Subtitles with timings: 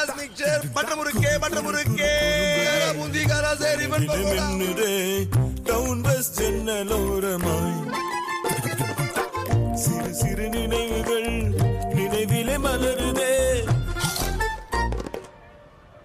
[0.00, 2.12] முறுக்கே முறுக்கே
[2.96, 3.86] பூந்தி காரா சரி
[5.64, 7.76] town bus ஜன்னலோரமாய்
[9.82, 11.30] சிறு சிறு நினைவுகள்
[11.96, 13.28] நினைவிலே மலருதே.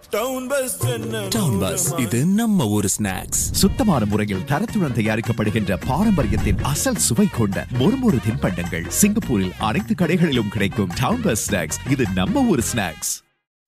[0.10, 7.04] டவுன் பஸ் ஜன்னல் டவுன் பஸ் இது நம்ம ஊர் ஸ்நாக்ஸ் சுத்தமான முறையில் தரத்துடன் தயாரிக்கப்படுகின்ற பாரம்பரியத்தின் அசல்
[7.06, 13.14] சுவை கொண்ட மொறுமொறு தின்பண்டங்கள் சிங்கப்பூரில் அனைத்து கடைகளிலும் கிடைக்கும் டவுன் பஸ் ஸ்நாக்ஸ் இது நம்ம ஊர் ஸ்நாக்ஸ்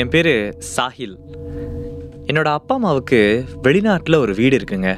[0.00, 0.28] என் பேர்
[0.74, 1.16] சாஹில்.
[2.28, 3.18] என்னோட அப்பா அம்மாவுக்கு
[3.64, 4.90] வெளிநாட்டில் ஒரு வீடு இருக்குங்க.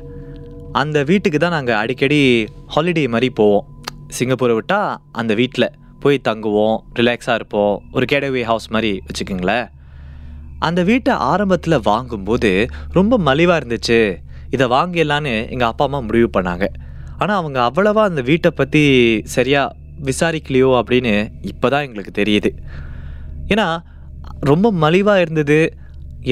[0.80, 2.20] அந்த வீட்டுக்கு தான் நாங்கள் அடிக்கடி
[2.74, 3.66] ஹாலிடே மாதிரி போவோம்.
[4.18, 5.66] சிங்கப்பூரை விட்டால் அந்த வீட்டில்
[6.02, 7.74] போய் தங்குவோம் ரிலாக்ஸாக இருப்போம்.
[7.96, 9.66] ஒரு கேடவே ஹவுஸ் மாதிரி வச்சுக்கோங்களேன்.
[10.68, 12.52] அந்த வீட்டை ஆரம்பத்தில் வாங்கும்போது
[12.98, 14.00] ரொம்ப மலிவாக இருந்துச்சு.
[14.56, 16.68] இதை வாங்கிடலான்னு எங்கள் அப்பா அம்மா முடிவு பண்ணாங்க.
[17.18, 18.84] ஆனால் அவங்க அவ்வளவா அந்த வீட்டை பற்றி
[19.36, 19.74] சரியாக
[20.10, 21.14] விசாரிக்கலையோ அப்படின்னு
[21.52, 22.52] இப்போ தான் எங்களுக்கு தெரியுது.
[23.52, 23.68] ஏன்னா
[24.40, 25.58] ரொம்ப மலிவாக இருந்தது.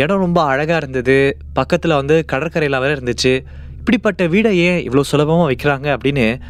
[0.03, 1.37] இடம் ரொம்ப அழகாக இருந்தது.
[1.53, 3.33] பக்கத்தில் வந்து கடற்கரையில் வேறு இருந்துச்சு.
[3.79, 6.41] இப்படிப்பட்ட வீடை ஏன் இவ்வளோ சுலபமாக வைக்கிறாங்க அப்படின்னு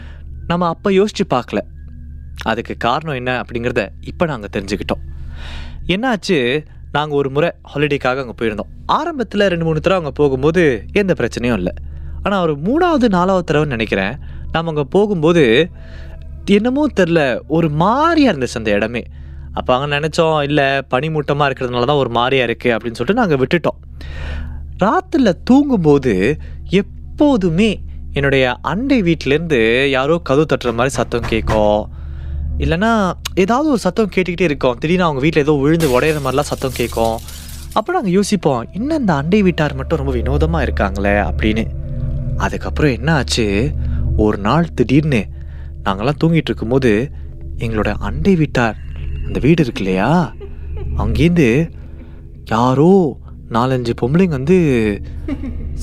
[0.46, 1.60] நம்ம அப்போ யோசித்து பார்க்கல.
[2.42, 5.02] அதுக்கு காரணம் என்ன அப்படிங்கிறத இப்போ நாங்கள் தெரிஞ்சுக்கிட்டோம்.
[5.86, 6.64] என்னாச்சு?
[6.92, 8.70] நாங்கள் ஒரு முறை ஹாலிடேக்காக அங்கே போயிருந்தோம்.
[8.86, 11.72] ஆரம்பத்தில் ரெண்டு மூணு தடவை அங்கே போகும்போது எந்த பிரச்சனையும் இல்லை.
[12.22, 14.14] ஆனால் ஒரு மூணாவது நாலாவது தடவை நினைக்கிறேன்.
[14.52, 15.70] நாம் அங்கே போகும்போது
[16.44, 19.02] என்னமோ தெரில ஒரு மாதிரியாக இருந்துச்சு அந்த இடமே.
[19.58, 23.78] அப்போ அங்கே நினச்சோம் இல்லை பனிமூட்டமாக இருக்கிறதுனால தான் ஒரு மாதிரியாக இருக்குது அப்படின்னு சொல்லிட்டு நாங்கள் விட்டுட்டோம்.
[24.84, 26.14] ராத்திரில் தூங்கும்போது
[26.82, 27.70] எப்போதுமே
[28.18, 29.60] என்னுடைய அண்டை வீட்டிலேருந்து
[29.96, 31.80] யாரோ கதவு தட்டுற மாதிரி சத்தம் கேட்கும்.
[32.64, 32.90] இல்லைன்னா
[33.42, 34.76] ஏதாவது ஒரு சத்தம் கேட்டுக்கிட்டே இருக்கோம்.
[34.82, 37.16] திடீர்னு அவங்க வீட்டில் ஏதோ விழுந்து உடையிற மாதிரிலாம் சத்தம் கேட்கும்.
[37.78, 41.64] அப்போ நாங்கள் யோசிப்போம் என்ன இந்த அண்டை வீட்டார் மட்டும் ரொம்ப வினோதமாக இருக்காங்களே அப்படின்னு.
[42.44, 43.46] அதுக்கப்புறம் என்ன ஆச்சு?
[44.24, 45.22] ஒரு நாள் திடீர்னு
[45.86, 46.92] நாங்கள்லாம் தூங்கிட்டு இருக்கும்போது
[47.64, 48.76] எங்களோட அண்டை வீட்டார்
[49.26, 50.10] அந்த வீடு இருக்கு இல்லையா?
[51.02, 51.48] அங்கேருந்து
[52.50, 52.90] யாரோ
[53.50, 54.56] நாலஞ்சு பொம்பளைங்க வந்து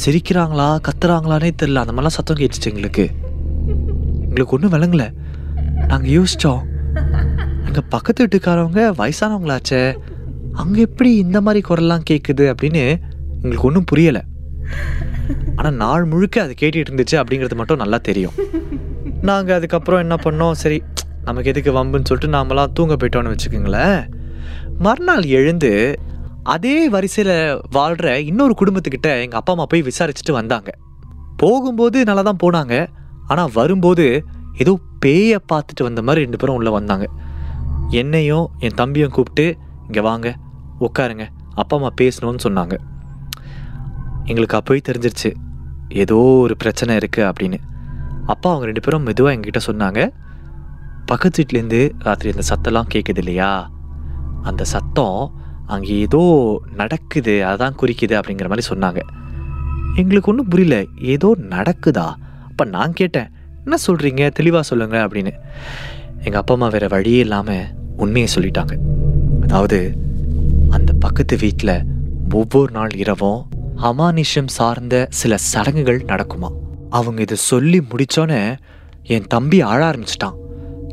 [0.04, 3.06] சிரிக்கிறாங்களா கத்துறாங்களானே தெரில அந்த மாதிரிலாம் சத்தம் கேட்டுச்சு எங்களுக்கு.
[4.26, 5.06] எங்களுக்கு ஒன்றும் விளங்கல.
[5.88, 6.62] நாங்கள் யோசித்தோம்
[7.68, 9.82] எங்கள் பக்கத்து வீட்டுக்காரவங்க வயசானவங்களாச்சே
[10.62, 12.84] அங்கே எப்படி இந்த மாதிரி குரல்லாம் கேட்குது அப்படின்னு
[13.42, 14.22] எங்களுக்கு ஒன்றும் புரியலை.
[15.56, 18.36] ஆனால் நாள் முழுக்க அது கேட்டுட்டு இருந்துச்சு அப்படிங்கிறது மட்டும் நல்லா தெரியும்.
[19.30, 20.78] நாங்கள் அதுக்கப்புறம் என்ன பண்ணோம் சரி
[21.28, 24.00] நமக்கு எதுக்கு வம்புன்னு சொல்லிட்டு நாமெல்லாம் தூங்க போயிட்டோம்னு வச்சுக்கோங்களேன்.
[24.86, 25.72] மறுநாள் எழுந்து
[26.54, 27.36] அதே வரிசையில்
[27.78, 30.70] வாழ்கிற இன்னொரு குடும்பத்துக்கிட்ட எங்கள் அப்பா அம்மா போய் விசாரிச்சுட்டு வந்தாங்க.
[31.42, 32.76] போகும்போது நல்லா தான் போனாங்க.
[33.32, 34.06] ஆனால் வரும்போது
[34.64, 34.74] ஏதோ
[35.04, 37.06] பேயை பார்த்துட்டு வந்த மாதிரி ரெண்டு பேரும் உள்ளே வந்தாங்க.
[38.02, 39.46] என்னையும் என் தம்பியும் கூப்பிட்டு
[39.88, 40.28] இங்கே வாங்க
[40.88, 41.26] உட்காருங்க
[41.62, 42.76] அப்பா அம்மா பேசணும்னு சொன்னாங்க.
[44.30, 45.32] எங்களுக்கு அப்போயே தெரிஞ்சிருச்சு
[46.04, 47.60] ஏதோ ஒரு பிரச்சனை இருக்குது அப்படின்னு.
[48.34, 50.02] அப்பா அவங்க ரெண்டு பேரும் மெதுவாக எங்ககிட்ட சொன்னாங்க.
[51.12, 53.52] பக்கத்து வீட்லேருந்து ராத்திரி அந்த சத்தம்லாம் கேட்குது இல்லையா
[54.50, 55.18] அந்த சத்தம்
[55.74, 56.22] அங்கே ஏதோ
[56.80, 59.02] நடக்குது அதான் குறிக்குது அப்படிங்கிற மாதிரி சொன்னாங்க.
[60.02, 60.76] எங்களுக்கு ஒன்றும் புரியல
[61.14, 62.08] ஏதோ நடக்குதா?
[62.50, 63.30] அப்போ நான் கேட்டேன்
[63.64, 65.34] என்ன சொல்கிறீங்க தெளிவாக சொல்லுங்க அப்படின்னு.
[66.26, 67.66] எங்கள் அப்பா அம்மா வேறு வழியே இல்லாமல்
[68.04, 68.76] உண்மையை சொல்லிட்டாங்க.
[69.46, 69.80] அதாவது
[70.70, 71.76] அந்த பக்கத்து வீட்டில்
[72.42, 73.42] ஒவ்வொரு நாள் இரவும்
[73.90, 76.52] அமானுஷம் சார்ந்த சில சடங்குகள் நடக்குமா
[77.00, 78.42] அவங்க இதை சொல்லி முடித்தோன்னே
[79.16, 80.38] என் தம்பி ஆழ ஆரம்பிச்சிட்டான்.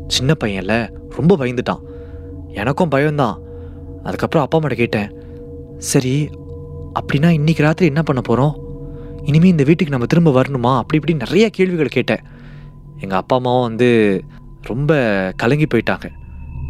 [0.09, 0.75] சின்ன பையன்ல
[1.17, 1.83] ரொம்ப பயந்துட்டான்.
[2.53, 3.37] எனக்கும் பயம்தான்.
[4.03, 5.09] அதுக்கப்புறம் அப்பா அம்மாட்ட கேட்டேன்
[5.79, 6.29] சரி
[6.99, 8.55] அப்படின்னா இன்னைக்கு ராத்திரி என்ன பண்ண போகிறோம்
[9.25, 10.77] இனிமேல் இந்த வீட்டுக்கு நம்ம திரும்ப வரணுமா?
[10.77, 12.23] அப்படி இப்படி நிறைய கேள்விகள் கேட்டேன்.
[13.01, 13.89] எங்கள் அப்பா அம்மாவும் வந்து
[14.63, 14.93] ரொம்ப
[15.37, 16.07] கலங்கி போயிட்டாங்க.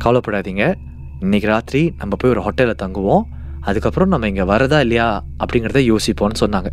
[0.04, 0.74] கவலைப்படாதீங்க
[1.20, 3.22] இன்னைக்கு ராத்திரி நம்ம போய் ஒரு ஹோட்டலில் தங்குவோம்.
[3.60, 6.70] அதுக்கப்புறம் நம்ம இங்கே வரதா இல்லையா அப்படிங்கிறத யோசிப்போம்னு சொன்னாங்க.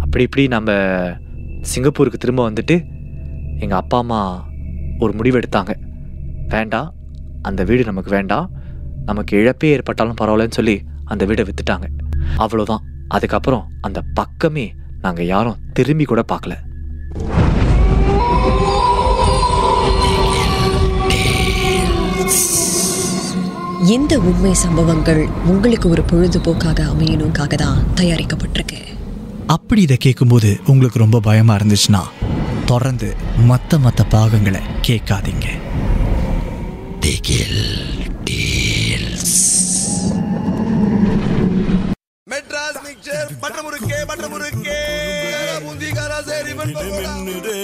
[0.00, 0.70] அப்படி இப்படி நம்ம
[1.60, 2.76] சிங்கப்பூருக்கு திரும்ப வந்துட்டு
[3.58, 4.20] எங்கள் அப்பா அம்மா
[5.04, 5.72] ஒரு முடிவு எடுத்தாங்க
[6.54, 6.90] வேண்டாம்
[7.48, 8.48] அந்த வீடு நமக்கு வேண்டாம்
[9.08, 10.76] நமக்கு இழப்பே ஏற்பட்டாலும் பரவாயில்லன்னு சொல்லி
[11.12, 11.86] அந்த வீடை வித்துட்டாங்க.
[12.44, 12.84] அவ்வளோதான்
[13.16, 14.66] அதுக்கப்புறம் அந்த பக்கமே
[15.04, 16.54] நாங்கள் யாரும் திரும்பி கூட பார்க்கல.
[23.94, 25.22] இந்த உண்மை சம்பவங்கள்
[25.52, 28.80] உங்களுக்கு ஒரு பொழுதுபோக்காக அமையணுக்காக தான் தயாரிக்கப்பட்டிருக்கு.
[29.56, 32.02] அப்படி இதை கேட்கும்போது உங்களுக்கு ரொம்ப பயமா இருந்துச்சுன்னா
[32.66, 35.46] தொடர்ந்து மற்ற மற்ற பாகங்களை கேட்காதீங்க.
[42.26, 44.78] மெட்ராஸ் மிக்சர் பட்ட முறுக்கே பட்ட முறுக்கே
[45.64, 47.58] முந்திகாரா சரி மின்னுதே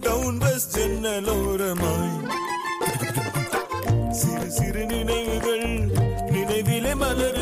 [0.00, 2.14] டவுன் பஸ் ஜன்னலோரமாய்
[4.12, 5.68] சிறு சிறு நினைவுகள்
[6.30, 7.41] நினைவிலே மலருதே